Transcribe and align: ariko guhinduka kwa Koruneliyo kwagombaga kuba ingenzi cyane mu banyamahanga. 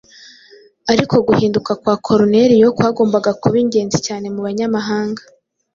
ariko 0.91 1.15
guhinduka 1.27 1.71
kwa 1.81 1.95
Koruneliyo 2.05 2.67
kwagombaga 2.77 3.31
kuba 3.41 3.55
ingenzi 3.63 3.97
cyane 4.07 4.25
mu 4.33 4.39
banyamahanga. 4.47 5.21